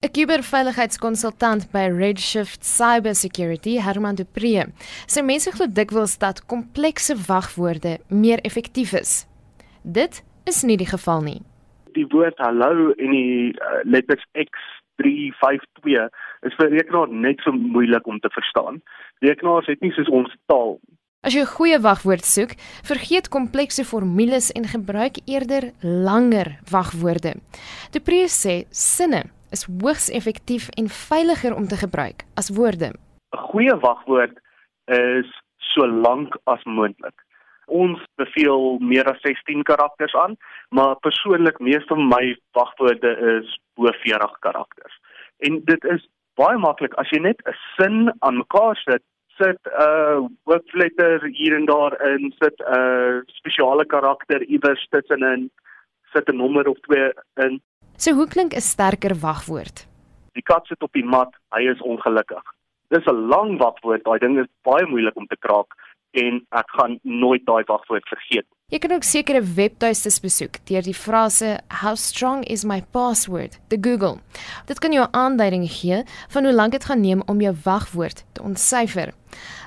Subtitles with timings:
[0.00, 4.62] 'n Kuberveiligheidskonsultant by Redshift Cybersecurity, Herman de Pre,
[5.04, 9.26] sê mense glo dikwels dat komplekse wagwoorde meer effektief is.
[9.84, 11.42] Dit is nie die geval nie.
[11.92, 16.06] Die woord hallo en die uh, letters X352
[16.48, 18.80] is vir rekenaar net so moeilik om te verstaan.
[19.20, 20.78] Rekenaars het nie soos ons taal.
[21.20, 22.56] As jy 'n goeie wagwoord soek,
[22.88, 27.36] vergeet komplekse formules en gebruik eerder langer wagwoorde.
[27.92, 32.90] De Pre sê sinne is hoogs effektief en veiliger om te gebruik as woorde.
[32.90, 34.38] 'n Goeie wagwoord
[34.84, 37.14] is so lank as moontlik.
[37.66, 40.36] Ons beveel meer as 16 karakters aan,
[40.68, 44.98] maar persoonlik meeste van my wagwoorde is bo 40 karakters.
[45.38, 49.02] En dit is baie maklik as jy net 'n sin aan mekaar sit,
[49.38, 55.50] sit 'n uh, hoofletter hier en daar in, sit 'n uh, spesiale karakter iewers tussenin,
[56.12, 57.12] sit 'n nommer of twee
[57.46, 57.60] in
[58.00, 59.86] So hoe klink 'n sterker wagwoord?
[60.32, 62.44] Die kat sit op die mat, hy is ongelukkig.
[62.88, 65.68] Dis 'n lang wagwoord, daai ding is baie moeilik om te kraak
[66.10, 68.46] en ek gaan nooit daai wagwoord vergeet.
[68.68, 73.76] Jy kan ook sekere webtuistes besoek deur die frase how strong is my password te
[73.80, 74.16] Google.
[74.66, 78.24] Dit kan jou 'n aanduiding gee van hoe lank dit gaan neem om jou wagwoord
[78.32, 79.12] te ontsyfer.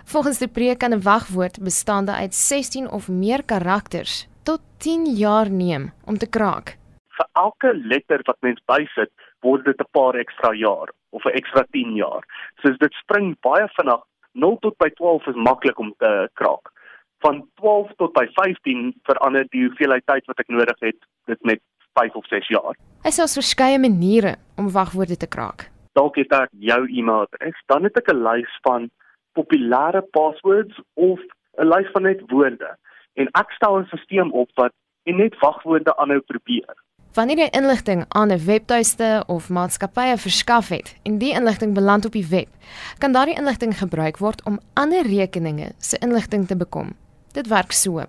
[0.05, 5.49] Volgens die preek kan 'n wagwoord bestaande uit 16 of meer karakters tot 10 jaar
[5.49, 6.77] neem om te kraak
[7.17, 9.11] vir elke letter wat mens bysit,
[9.41, 12.23] word dit 'n paar ekstra jaar of 'n ekstra 10 jaar.
[12.61, 14.01] So dit spring baie vinnig.
[14.33, 16.71] 0 tot by 12 is maklik om te kraak.
[17.19, 21.61] Van 12 tot by 15 verander die hoeveelheid tyd wat ek nodig het dit met
[21.93, 22.75] 5 of 6 jaar.
[23.03, 25.69] Sê ons verskeie maniere om wagwoorde te kraak.
[25.93, 28.89] Dalk het ek jou e-mailadres, dan het ek 'n lys van
[29.37, 31.19] populêre passwords of
[31.57, 32.77] 'n lys van net woorde
[33.13, 36.75] en ek stel 'n stelsel op wat net wagwoorde aanhou probeer.
[37.13, 42.11] Wanneer jy inligting aan 'n webtuiste of maatskappye verskaf het en die inligting beland op
[42.11, 42.49] die web,
[42.97, 46.87] kan daardie inligting gebruik word om ander rekeninge se inligting te bekom.
[47.33, 48.01] Dit werk so.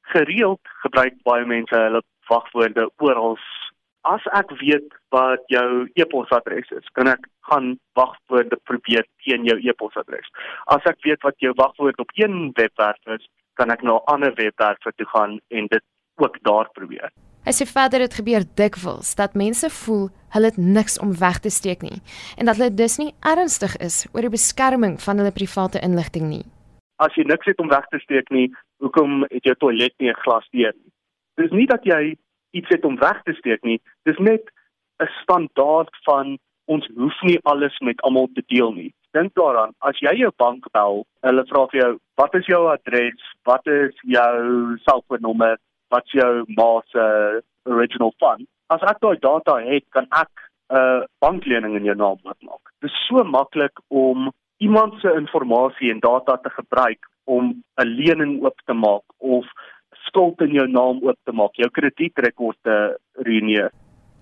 [0.00, 3.38] Gereeld gebruik baie mense hulle wagwoorde oral.
[4.00, 10.28] As ek weet wat jou e-posadres is, kan ek gaan wagwoorde probeer teen jou e-posadres.
[10.64, 14.34] As ek weet wat jou wagwoord op een webwerf is, kan ek na 'n ander
[14.34, 15.84] webwerf toe gaan en dit
[16.16, 17.12] ook daar probeer.
[17.42, 20.04] Hy sê verder dit gebeur dikwels dat mense voel
[20.34, 21.98] hulle het niks om weg te steek nie
[22.38, 26.44] en dat hulle dus nie ernstig is oor die beskerming van hulle private inligting nie.
[27.02, 28.46] As jy niks het om weg te steek nie,
[28.78, 30.92] hoekom het jou toilet nie 'n glas deur nie?
[31.42, 32.14] Dis nie dat jy
[32.54, 34.46] iets het om weg te steek nie, dis net
[35.02, 38.94] 'n standaard van ons hoef nie alles met almal te deel nie.
[39.12, 43.20] Dink daaraan, as jy jou bank bel, hulle vra vir jou, "Wat is jou adres?
[43.44, 45.58] Wat is jou selfoonnommer?"
[45.92, 47.04] Wat jou ma se
[47.68, 48.48] original fund.
[48.72, 50.32] As ek daai data het, kan ek
[50.72, 52.64] 'n uh, banklening in jou naam maak.
[52.80, 58.42] Dit is so maklik om iemand se inligting en data te gebruik om 'n lening
[58.44, 59.46] oop te maak of
[60.06, 63.70] skuld in jou naam oop te maak, jou kredietrekord te ruïneer.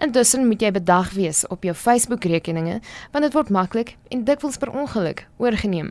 [0.00, 2.80] Intussen moet jy bedag wees op jou Facebook-rekeninge,
[3.12, 5.90] want dit word maklik en dikwels per ongeluk oorgeneem.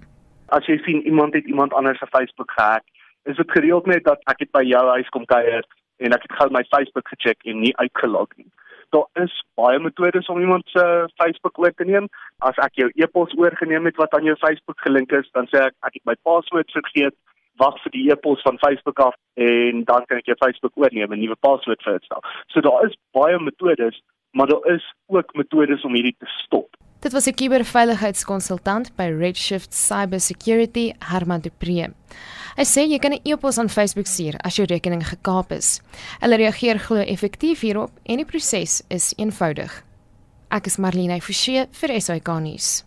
[0.50, 2.84] As jy sien iemand het iemand anders se Facebook gehack,
[3.30, 5.66] is dit gereeld net dat ek het by jou huis kom kuier
[6.00, 8.50] en ek het gou my Facebook gecheck en nie uitgelog nie.
[8.96, 10.84] Daar is baie metodes om iemand se
[11.22, 12.08] Facebook oor te neem.
[12.42, 15.76] As ek jou e-pos oorgeneem het wat aan jou Facebook gelink is, dan sê ek
[15.86, 17.18] ek het my paswoord vergeet.
[17.62, 21.20] Wag vir die e-pos van Facebook af en dan kan ek jou Facebook oorneem en
[21.20, 22.24] 'n nuwe paswoord vir instel.
[22.48, 24.02] So daar is baie metodes,
[24.32, 26.70] maar daar is ook metodes om hierdie te stop.
[27.00, 31.88] Dit was 'n kuberveiligheidskonsultant by Redshift Cybersecurity, Herman Dupree.
[32.58, 35.80] Hy sê jy kan 'n e-pos aan Facebook stuur as jou rekening gekaap is.
[36.20, 39.84] Hulle reageer glo effektief hierop en die proses is eenvoudig.
[40.52, 42.84] Ek is Marlene Forsie vir SAK nuus.